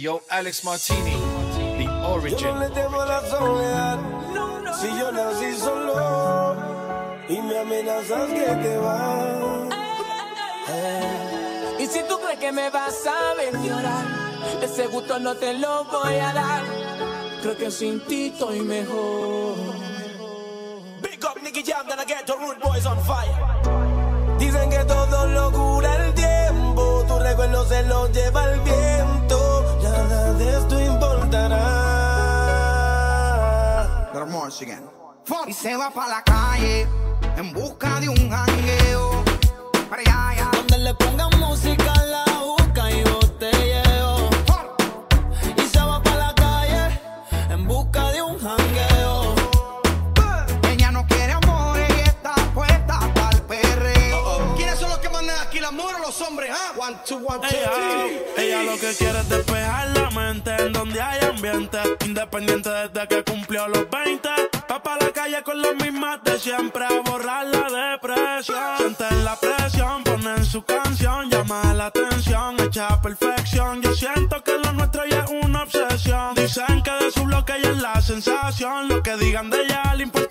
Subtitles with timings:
[0.00, 1.10] Yo, Alex Martini,
[1.76, 2.38] the origin.
[2.38, 3.98] Yo no le temo a la soledad.
[4.80, 6.56] Si yo nací solo
[7.28, 9.74] y me amenazas que te vas.
[11.80, 14.04] Y si tú crees que me vas a ver llorar,
[14.62, 16.62] ese gusto no te lo voy a dar.
[17.42, 19.56] Creo que sin ti estoy mejor.
[21.02, 23.34] Big up Nicky Jam, then I get the rude boys on fire.
[24.38, 28.87] Dicen que todo lo cura el tiempo, tu recuerdo se lo lleva el viento.
[35.46, 36.86] Y se va pa' la calle
[37.36, 39.24] en busca de un jangueo.
[39.90, 40.50] Para allá, allá.
[40.52, 44.30] Donde le pongan música, la busca y botelleo.
[45.56, 47.00] Y se va para la calle
[47.50, 49.34] en busca de un jangueo.
[50.70, 54.54] Ella no quiere amor y está puesta para el perreo.
[54.56, 56.50] ¿Quiénes son los que mandan aquí, las mujeres o los hombres?
[56.54, 58.27] Ah, one, two, one, two, three.
[58.64, 61.78] Lo que quiere es despejar la mente en donde hay ambiente.
[62.04, 64.28] Independiente desde que cumplió los 20.
[64.70, 68.76] Va pa' la calle con las mismas de siempre a borrar la depresión.
[68.78, 73.82] Sienten la presión, ponen su canción, llama la atención, hecha perfección.
[73.82, 76.34] Yo siento que lo nuestro ya es una obsesión.
[76.34, 78.88] Dicen que de su bloque es la sensación.
[78.88, 80.27] Lo que digan de ella le importa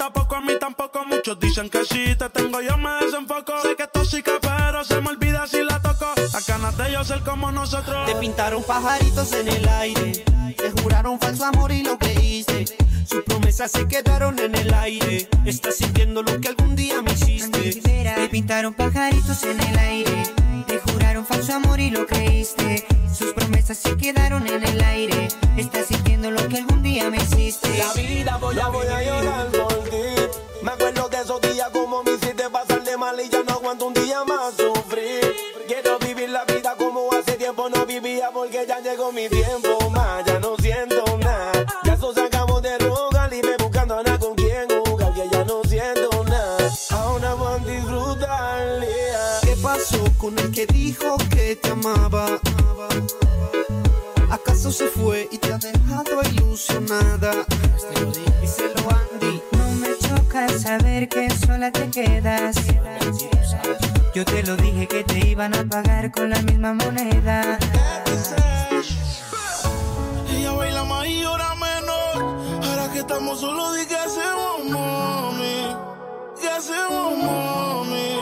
[1.10, 3.62] Muchos dicen que si te tengo yo me desenfoco.
[3.62, 6.14] Sé que es tóxica, pero se me olvida si la toco.
[6.34, 8.06] Las ganas de yo ser como nosotros.
[8.06, 10.26] Te pintaron pajaritos en el aire.
[10.58, 12.66] Te juraron falso amor y lo creíste.
[13.08, 15.30] Sus promesas se quedaron en el aire.
[15.46, 17.82] Estás sintiendo lo que algún día me hiciste.
[17.82, 20.24] Te pintaron pajaritos en el aire.
[20.68, 22.86] Te juraron falso amor y lo creíste.
[23.18, 25.30] Sus promesas se quedaron en el aire.
[25.56, 27.78] Estás sintiendo lo que algún día me hiciste.
[27.78, 30.17] La vida voy a voy a llorar por ti.
[36.08, 40.24] Vivir la vida como hace tiempo no vivía porque ya llegó mi tiempo más.
[40.26, 41.66] Ya no siento nada.
[41.84, 45.44] Ya eso se acabó de rogar y me buscando nada con quien jugar que ya
[45.44, 46.72] no siento nada.
[46.92, 48.80] Ahora voy a disfrutar.
[48.80, 49.40] yeah.
[49.42, 52.40] ¿Qué pasó con el que dijo que te amaba?
[54.30, 57.46] ¿Acaso se fue y te ha dejado ilusionada?
[60.58, 62.56] Saber que sola te quedas.
[64.14, 67.60] Yo te lo dije que te iban a pagar con la misma moneda.
[70.30, 72.66] Ella baila más y llora menos.
[72.66, 75.76] Ahora que estamos solos, di qué hacemos, mami.
[76.42, 78.20] ¿Qué hacemos, mami?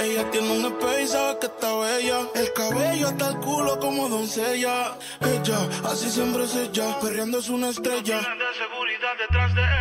[0.00, 2.18] Ella tiene un espejo y sabe que está bella.
[2.34, 4.96] El cabello hasta el culo como doncella.
[5.20, 6.98] Ella, así siempre es ella.
[7.00, 8.18] Perreando es una estrella.
[8.18, 9.79] de seguridad detrás de ella.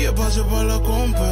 [0.00, 1.28] Ella espacio para la compa.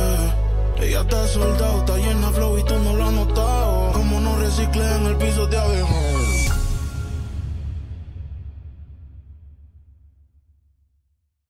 [0.79, 3.93] Ella está soldado, está llena flow y tú no lo has notado.
[3.95, 6.48] Como no reciclé en el piso de abejo.